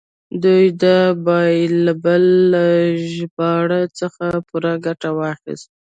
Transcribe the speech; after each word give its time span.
دوی 0.43 0.65
د 0.83 0.85
بایبل 1.27 2.23
له 2.53 2.65
ژباړو 3.13 3.81
څخه 3.99 4.25
پوره 4.47 4.73
ګټه 4.85 5.09
واخیسته. 5.19 5.73